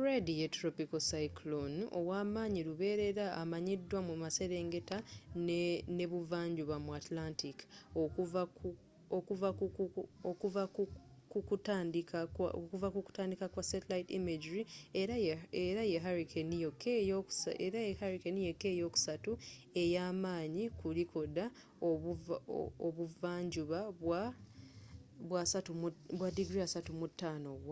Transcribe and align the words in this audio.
fred 0.00 0.26
ye 0.40 0.46
tropiko 0.56 0.96
cyclone 1.08 1.78
ow'amaanyi 1.98 2.60
luberera 2.68 3.26
amanyiddwa 3.42 3.98
mu 4.08 4.14
maserengeta 4.22 4.96
n'ebuvanjuba 5.96 6.76
mu 6.84 6.90
antlantic 6.98 7.58
okuva 10.30 10.62
ku 11.30 11.38
kutandika 11.48 13.44
kwa 13.52 13.62
satellite 13.70 14.10
imagery 14.18 14.62
era 15.62 15.84
ye 15.90 15.96
hurricane 16.04 16.54
yokka 18.52 18.68
eyokusatu 18.72 19.32
eyamaanyi 19.82 20.64
ku 20.78 20.86
likodi 20.96 21.44
ebuva 22.86 23.32
njuba 23.44 23.78
obwa 23.88 25.40
35 26.26 26.94
°w 27.66 27.70